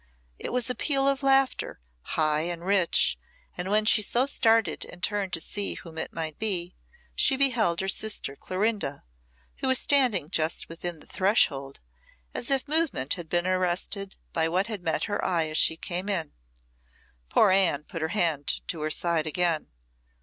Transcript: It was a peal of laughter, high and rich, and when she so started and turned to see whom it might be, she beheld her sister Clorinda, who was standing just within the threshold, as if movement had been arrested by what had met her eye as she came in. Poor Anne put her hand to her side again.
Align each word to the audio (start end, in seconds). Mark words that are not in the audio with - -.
It 0.39 0.51
was 0.51 0.67
a 0.67 0.73
peal 0.73 1.07
of 1.07 1.21
laughter, 1.21 1.79
high 2.01 2.41
and 2.41 2.65
rich, 2.65 3.19
and 3.55 3.69
when 3.69 3.85
she 3.85 4.01
so 4.01 4.25
started 4.25 4.83
and 4.83 5.03
turned 5.03 5.31
to 5.33 5.39
see 5.39 5.75
whom 5.75 5.99
it 5.99 6.11
might 6.11 6.39
be, 6.39 6.75
she 7.13 7.37
beheld 7.37 7.81
her 7.81 7.87
sister 7.87 8.35
Clorinda, 8.35 9.03
who 9.57 9.67
was 9.67 9.77
standing 9.77 10.31
just 10.31 10.67
within 10.67 11.01
the 11.01 11.05
threshold, 11.05 11.81
as 12.33 12.49
if 12.49 12.67
movement 12.67 13.13
had 13.13 13.29
been 13.29 13.45
arrested 13.45 14.15
by 14.33 14.49
what 14.49 14.65
had 14.65 14.81
met 14.81 15.03
her 15.03 15.23
eye 15.23 15.49
as 15.49 15.59
she 15.59 15.77
came 15.77 16.09
in. 16.09 16.33
Poor 17.29 17.51
Anne 17.51 17.83
put 17.83 18.01
her 18.01 18.07
hand 18.07 18.61
to 18.69 18.81
her 18.81 18.89
side 18.89 19.27
again. 19.27 19.69